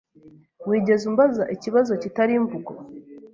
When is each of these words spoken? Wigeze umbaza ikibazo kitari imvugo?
Wigeze 0.69 1.03
umbaza 1.11 1.43
ikibazo 1.55 1.91
kitari 2.01 2.33
imvugo? 2.39 2.71